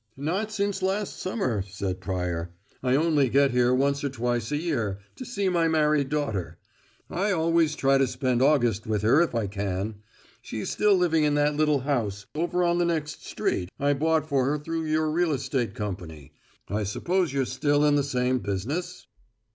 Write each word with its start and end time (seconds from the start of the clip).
"Not 0.17 0.51
since 0.51 0.81
last 0.81 1.19
summer," 1.19 1.61
said 1.69 2.01
Pryor. 2.01 2.55
"I 2.81 2.95
only 2.95 3.29
get 3.29 3.51
here 3.51 3.71
once 3.71 4.03
or 4.03 4.09
twice 4.09 4.51
a 4.51 4.57
year, 4.57 4.97
to 5.15 5.23
see 5.23 5.47
my 5.47 5.67
married 5.67 6.09
daughter. 6.09 6.57
I 7.07 7.29
always 7.31 7.75
try 7.75 7.99
to 7.99 8.07
spend 8.07 8.41
August 8.41 8.87
with 8.87 9.03
her 9.03 9.21
if 9.21 9.35
I 9.35 9.45
can. 9.45 9.97
She's 10.41 10.71
still 10.71 10.95
living 10.95 11.23
in 11.23 11.35
that 11.35 11.55
little 11.55 11.81
house, 11.81 12.25
over 12.33 12.63
on 12.63 12.79
the 12.79 12.85
next 12.85 13.23
street, 13.27 13.69
I 13.79 13.93
bought 13.93 14.27
for 14.27 14.45
her 14.45 14.57
through 14.57 14.85
your 14.85 15.07
real 15.11 15.33
estate 15.33 15.75
company. 15.75 16.33
I 16.67 16.81
suppose 16.83 17.31
you're 17.31 17.45
still 17.45 17.85
in 17.85 17.93
the 17.93 18.03
same 18.03 18.39
business?" 18.39 19.05